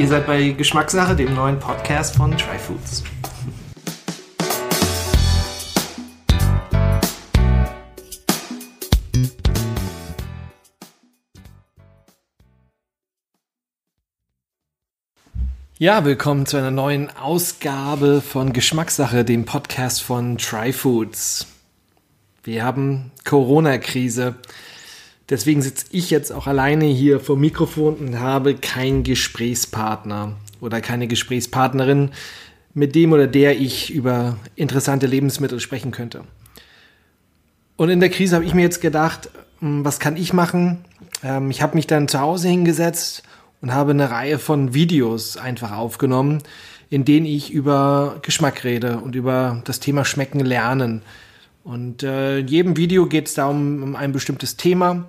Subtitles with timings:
[0.00, 3.04] Ihr seid bei Geschmackssache, dem neuen Podcast von Tryfoods.
[15.76, 21.46] Ja, willkommen zu einer neuen Ausgabe von Geschmackssache, dem Podcast von Tryfoods.
[22.42, 24.36] Wir haben Corona-Krise.
[25.30, 30.80] Deswegen sitze ich jetzt auch alleine hier vor dem Mikrofon und habe keinen Gesprächspartner oder
[30.80, 32.10] keine Gesprächspartnerin,
[32.74, 36.24] mit dem oder der ich über interessante Lebensmittel sprechen könnte.
[37.76, 39.30] Und in der Krise habe ich mir jetzt gedacht,
[39.60, 40.84] hm, was kann ich machen?
[41.22, 43.22] Ähm, ich habe mich dann zu Hause hingesetzt
[43.60, 46.42] und habe eine Reihe von Videos einfach aufgenommen,
[46.90, 51.02] in denen ich über Geschmack rede und über das Thema Schmecken lernen.
[51.62, 55.06] Und äh, in jedem Video geht es da um ein bestimmtes Thema.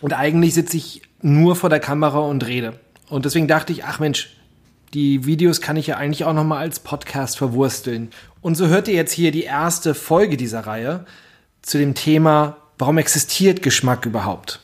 [0.00, 2.78] Und eigentlich sitze ich nur vor der Kamera und rede.
[3.08, 4.36] Und deswegen dachte ich, ach Mensch,
[4.94, 8.10] die Videos kann ich ja eigentlich auch nochmal als Podcast verwursteln.
[8.40, 11.04] Und so hört ihr jetzt hier die erste Folge dieser Reihe
[11.62, 14.60] zu dem Thema, warum existiert Geschmack überhaupt?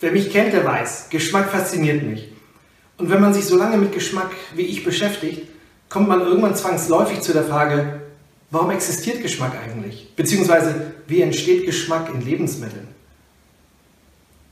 [0.00, 2.28] Wer mich kennt, der weiß, Geschmack fasziniert mich.
[2.98, 5.48] Und wenn man sich so lange mit Geschmack wie ich beschäftigt,
[5.88, 8.00] kommt man irgendwann zwangsläufig zu der Frage,
[8.50, 10.14] warum existiert Geschmack eigentlich?
[10.16, 12.95] Beziehungsweise, wie entsteht Geschmack in Lebensmitteln?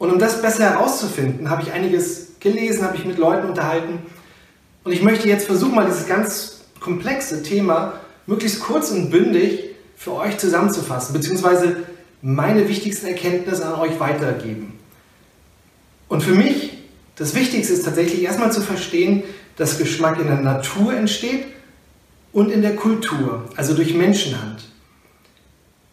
[0.05, 4.01] Und um das besser herauszufinden, habe ich einiges gelesen, habe ich mit Leuten unterhalten.
[4.85, 7.95] Und ich möchte jetzt versuchen, mal dieses ganz komplexe Thema
[8.27, 9.65] möglichst kurz und bündig
[9.97, 11.77] für euch zusammenzufassen, beziehungsweise
[12.21, 14.79] meine wichtigsten Erkenntnisse an euch weitergeben.
[16.09, 16.77] Und für mich,
[17.17, 19.23] das Wichtigste ist tatsächlich erstmal zu verstehen,
[19.57, 21.47] dass Geschmack in der Natur entsteht
[22.31, 24.69] und in der Kultur, also durch Menschenhand.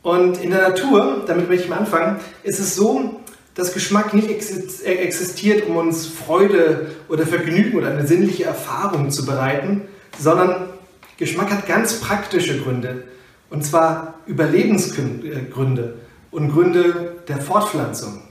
[0.04, 3.21] Und in der Natur, damit möchte ich mal anfangen, ist es so,
[3.56, 9.26] dass Geschmack nicht äh, existiert, um uns Freude oder Vergnügen oder eine sinnliche Erfahrung zu
[9.26, 9.84] bereiten,
[10.18, 10.70] sondern
[11.18, 13.04] Geschmack hat ganz praktische Gründe.
[13.50, 15.96] Und zwar Überlebensgründe
[16.32, 18.22] und Gründe der Fortpflanzung.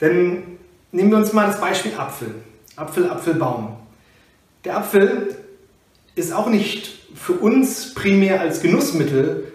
[0.00, 0.50] Denn
[0.92, 2.34] Nehmen wir uns mal das Beispiel Apfel.
[2.76, 3.76] Apfel, Apfelbaum.
[4.64, 5.36] Der Apfel
[6.16, 9.52] ist auch nicht für uns primär als Genussmittel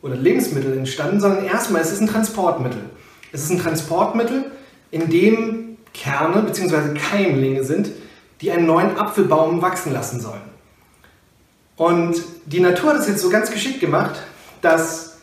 [0.00, 2.82] oder Lebensmittel entstanden, sondern erstmal es ist ein Transportmittel.
[3.32, 4.50] Es ist ein Transportmittel,
[4.90, 6.94] in dem Kerne bzw.
[6.98, 7.90] Keimlinge sind,
[8.40, 10.40] die einen neuen Apfelbaum wachsen lassen sollen.
[11.76, 14.20] Und die Natur hat es jetzt so ganz geschickt gemacht,
[14.60, 15.18] dass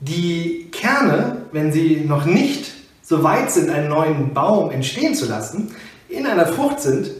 [0.00, 2.72] die Kerne, wenn sie noch nicht
[3.02, 5.74] so weit sind, einen neuen Baum entstehen zu lassen,
[6.08, 7.10] in einer Frucht sind,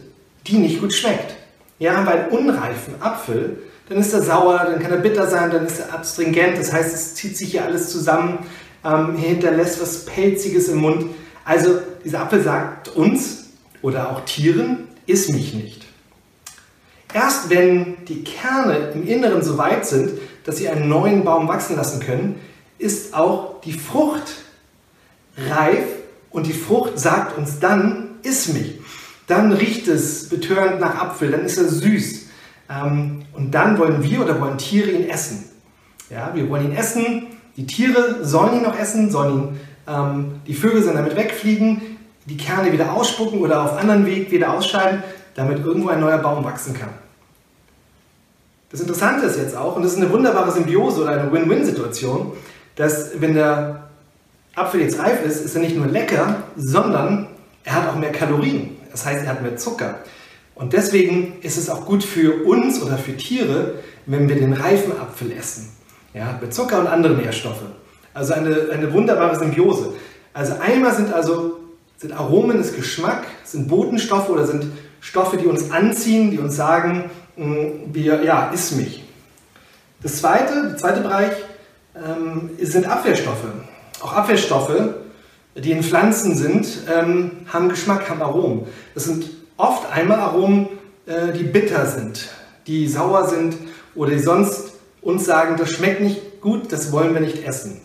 [0.47, 1.35] die nicht gut schmeckt.
[1.79, 5.49] Ja, haben wir einen unreifen Apfel, dann ist er sauer, dann kann er bitter sein,
[5.51, 8.39] dann ist er astringent, das heißt, es zieht sich hier alles zusammen,
[8.83, 11.05] ähm, hinterlässt was Pelziges im Mund.
[11.45, 13.45] Also dieser Apfel sagt uns
[13.81, 15.85] oder auch Tieren, iss mich nicht.
[17.13, 20.11] Erst wenn die Kerne im Inneren so weit sind,
[20.43, 22.39] dass sie einen neuen Baum wachsen lassen können,
[22.77, 24.43] ist auch die Frucht
[25.37, 25.83] reif
[26.29, 28.79] und die Frucht sagt uns dann, iss mich.
[29.27, 32.25] Dann riecht es betörend nach Apfel, dann ist er süß.
[32.69, 35.45] Ähm, und dann wollen wir oder wollen Tiere ihn essen.
[36.09, 37.27] Ja, wir wollen ihn essen,
[37.59, 42.37] die Tiere sollen ihn noch essen, sollen ihn, ähm, die Vögel sollen damit wegfliegen, die
[42.37, 45.03] Kerne wieder ausspucken oder auf anderen Weg wieder ausscheiden,
[45.35, 46.87] damit irgendwo ein neuer Baum wachsen kann.
[48.71, 52.31] Das Interessante ist jetzt auch, und das ist eine wunderbare Symbiose oder eine Win-Win-Situation,
[52.77, 53.89] dass wenn der
[54.55, 57.27] Apfel jetzt reif ist, ist er nicht nur lecker, sondern
[57.65, 58.77] er hat auch mehr Kalorien.
[58.89, 59.95] Das heißt, er hat mehr Zucker.
[60.55, 64.93] Und deswegen ist es auch gut für uns oder für Tiere, wenn wir den reifen
[64.97, 65.78] Apfel essen.
[66.13, 67.63] Ja, mit Zucker und andere Nährstoffe.
[68.13, 69.93] Also eine, eine wunderbare Symbiose.
[70.33, 71.59] Also einmal sind also
[71.97, 74.65] sind Aromen, ist Geschmack, sind Botenstoffe oder sind
[75.01, 79.03] Stoffe, die uns anziehen, die uns sagen, mm, wir, ja, iss mich.
[80.01, 81.33] Das zweite, der zweite Bereich
[81.95, 83.43] ähm, sind Abwehrstoffe.
[84.01, 84.71] Auch Abwehrstoffe,
[85.55, 88.65] die in Pflanzen sind, ähm, haben Geschmack, haben Aromen.
[88.93, 90.69] Das sind oft einmal Aromen,
[91.05, 92.29] äh, die bitter sind,
[92.65, 93.57] die sauer sind
[93.93, 94.71] oder die sonst
[95.01, 97.81] uns sagen, das schmeckt nicht gut, das wollen wir nicht essen.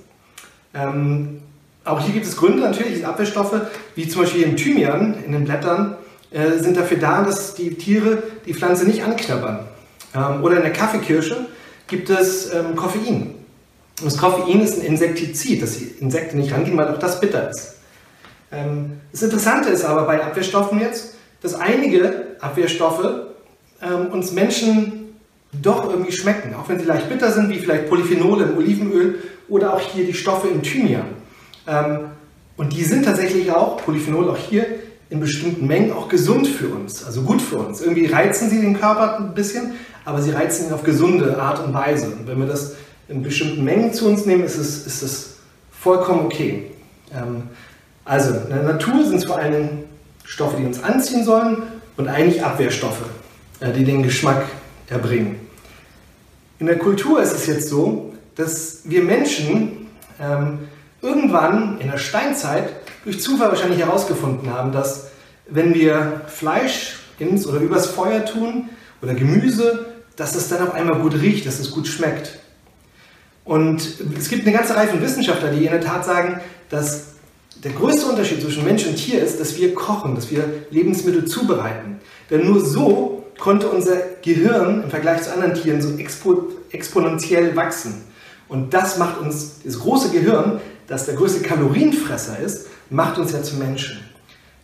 [0.75, 1.41] Ähm,
[1.85, 3.61] auch hier gibt es Gründe natürlich, Abwehrstoffe,
[3.95, 5.97] wie zum Beispiel im Thymian, in den Blättern,
[6.31, 9.61] äh, sind dafür da, dass die Tiere die Pflanze nicht anknabbern.
[10.15, 11.47] Ähm, oder in der Kaffeekirsche
[11.87, 13.35] gibt es ähm, Koffein.
[14.01, 17.51] Und das Koffein ist ein Insektizid, dass die Insekten nicht rangehen, weil auch das bitter
[17.51, 17.77] ist.
[18.51, 23.05] Ähm, das Interessante ist aber bei Abwehrstoffen jetzt, dass einige Abwehrstoffe
[23.83, 25.04] ähm, uns Menschen
[25.63, 29.19] doch irgendwie schmecken, auch wenn sie leicht bitter sind, wie vielleicht Polyphenole im Olivenöl
[29.49, 31.07] oder auch hier die Stoffe im Thymian.
[31.67, 31.99] Ähm,
[32.57, 34.67] und die sind tatsächlich auch, Polyphenol auch hier,
[35.11, 37.81] in bestimmten Mengen auch gesund für uns, also gut für uns.
[37.81, 39.73] Irgendwie reizen sie den Körper ein bisschen,
[40.05, 42.07] aber sie reizen ihn auf gesunde Art und Weise.
[42.07, 42.75] Und wenn wir das
[43.09, 45.37] in bestimmten Mengen zu uns nehmen, ist es, ist es
[45.71, 46.71] vollkommen okay.
[47.13, 47.45] Ähm,
[48.05, 49.85] also in der Natur sind es vor allem
[50.25, 51.63] Stoffe, die uns anziehen sollen
[51.97, 53.05] und eigentlich Abwehrstoffe,
[53.61, 54.45] äh, die den Geschmack
[54.89, 55.44] erbringen.
[56.65, 59.87] In der Kultur ist es jetzt so, dass wir Menschen
[60.19, 60.61] ähm,
[61.03, 62.71] irgendwann in der Steinzeit
[63.05, 65.09] durch Zufall wahrscheinlich herausgefunden haben, dass
[65.47, 68.71] wenn wir Fleisch ins oder übers Feuer tun
[69.03, 72.39] oder Gemüse, dass es dann auf einmal gut riecht, dass es gut schmeckt.
[73.45, 73.87] Und
[74.19, 76.41] es gibt eine ganze Reihe von Wissenschaftlern, die in der Tat sagen,
[76.71, 77.09] dass
[77.63, 82.01] der größte Unterschied zwischen Mensch und Tier ist, dass wir kochen, dass wir Lebensmittel zubereiten.
[82.31, 88.05] Denn nur so konnte unser Gehirn im Vergleich zu anderen Tieren so expo exponentiell wachsen.
[88.49, 93.43] Und das macht uns, das große Gehirn, das der größte Kalorienfresser ist, macht uns ja
[93.43, 94.01] zu Menschen.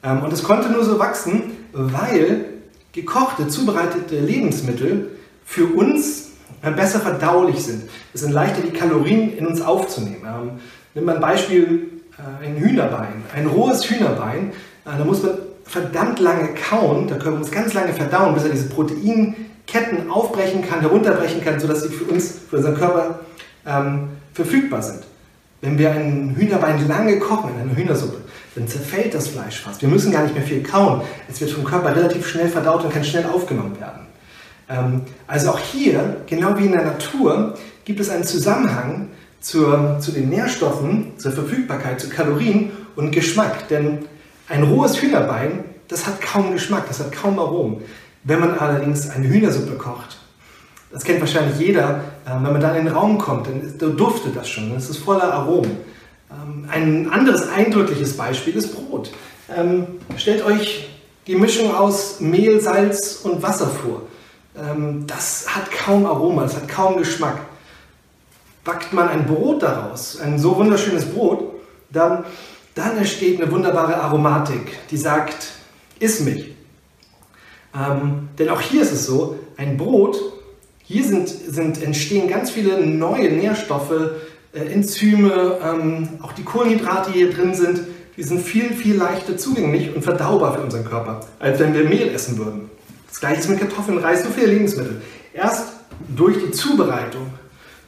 [0.03, 2.47] Ähm, und es konnte nur so wachsen, weil
[2.93, 5.11] gekochte, zubereitete Lebensmittel
[5.45, 6.31] für uns
[6.63, 7.89] äh, besser verdaulich sind.
[8.13, 10.23] Es sind leichter, die Kalorien in uns aufzunehmen.
[10.27, 10.51] Ähm,
[10.95, 14.53] nimm mal ein Beispiel, äh, ein Hühnerbein, ein rohes Hühnerbein.
[14.85, 15.33] Äh, da muss man
[15.71, 20.81] verdammt lange kauen, können wir uns ganz lange verdauen, bis er diese Proteinketten aufbrechen kann,
[20.81, 23.21] herunterbrechen kann, sodass sie für uns, für unseren Körper
[23.65, 25.05] ähm, verfügbar sind.
[25.61, 28.17] Wenn wir ein Hühnerbein lange kochen in einer Hühnersuppe,
[28.57, 29.81] dann zerfällt das Fleisch fast.
[29.81, 31.03] Wir müssen gar nicht mehr viel kauen.
[31.29, 34.07] Es wird vom Körper relativ schnell verdaut und kann schnell aufgenommen werden.
[34.69, 40.11] Ähm, also auch hier, genau wie in der Natur, gibt es einen Zusammenhang zur, zu
[40.11, 43.69] den Nährstoffen, zur Verfügbarkeit, zu Kalorien und Geschmack.
[43.69, 44.01] Denn
[44.51, 47.83] ein rohes Hühnerbein, das hat kaum Geschmack, das hat kaum Aromen.
[48.25, 50.19] Wenn man allerdings eine Hühnersuppe kocht,
[50.93, 54.49] das kennt wahrscheinlich jeder, äh, wenn man da in den Raum kommt, dann duftet das
[54.49, 55.79] schon, es ist voller Aromen.
[56.31, 59.11] Ähm, ein anderes eindrückliches Beispiel ist Brot.
[59.57, 59.87] Ähm,
[60.17, 60.89] stellt euch
[61.27, 64.03] die Mischung aus Mehl, Salz und Wasser vor.
[64.57, 67.39] Ähm, das hat kaum Aroma, das hat kaum Geschmack.
[68.65, 71.45] Backt man ein Brot daraus, ein so wunderschönes Brot,
[71.91, 72.25] dann,
[72.75, 75.49] dann entsteht eine wunderbare Aromatik, die sagt,
[75.99, 76.55] iss mich.
[77.75, 80.19] Ähm, denn auch hier ist es so, ein Brot
[80.83, 83.93] hier sind, sind, entstehen ganz viele neue Nährstoffe,
[84.53, 87.83] äh, Enzyme, ähm, auch die Kohlenhydrate, die hier drin sind,
[88.17, 92.09] die sind viel, viel leichter zugänglich und verdaubar für unseren Körper, als wenn wir Mehl
[92.09, 92.71] essen würden.
[93.09, 95.01] Das gleiche ist mit Kartoffeln, Reis, so viele Lebensmittel.
[95.33, 95.69] Erst
[96.09, 97.27] durch die Zubereitung,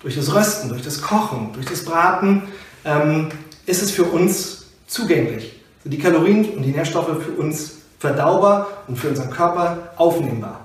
[0.00, 2.44] durch das Rösten, durch das Kochen, durch das Braten
[2.84, 3.28] ähm,
[3.66, 4.61] ist es für uns
[4.92, 5.60] zugänglich.
[5.84, 10.60] die Kalorien und die Nährstoffe für uns verdaubar und für unseren Körper aufnehmbar.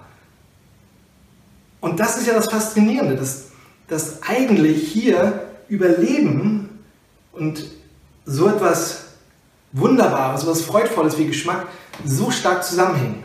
[1.81, 3.45] Und das ist ja das Faszinierende, dass,
[3.87, 6.69] dass eigentlich hier Überleben
[7.31, 7.65] und
[8.25, 9.05] so etwas
[9.71, 11.67] Wunderbares, so etwas Freudvolles wie Geschmack
[12.05, 13.23] so stark zusammenhängen.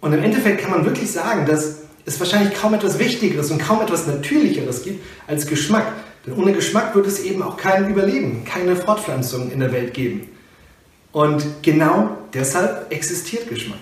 [0.00, 3.82] Und im Endeffekt kann man wirklich sagen, dass es wahrscheinlich kaum etwas Wichtigeres und kaum
[3.82, 5.92] etwas Natürlicheres gibt als Geschmack.
[6.28, 10.28] Denn ohne Geschmack wird es eben auch kein Überleben, keine Fortpflanzung in der Welt geben.
[11.12, 13.78] Und genau deshalb existiert Geschmack.